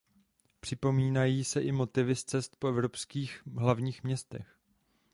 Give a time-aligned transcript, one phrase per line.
[0.59, 4.57] Připomínají se i motivy z cest po evropských hlavních městech.